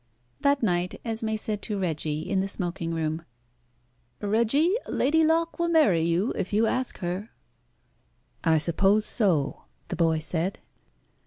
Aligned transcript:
That 0.39 0.63
night 0.63 0.99
Esmé 1.05 1.37
said 1.37 1.61
to 1.61 1.77
Reggie 1.77 2.21
in 2.27 2.39
the 2.41 2.47
smoking 2.47 2.91
room 2.91 3.23
"Reggie, 4.19 4.75
Lady 4.89 5.23
Locke 5.23 5.59
will 5.59 5.69
marry 5.69 6.01
you 6.01 6.31
if 6.35 6.51
you 6.51 6.65
ask 6.65 6.97
her." 7.01 7.29
"I 8.43 8.57
suppose 8.57 9.05
so," 9.05 9.65
the 9.89 9.95
boy 9.95 10.17
said. 10.17 10.57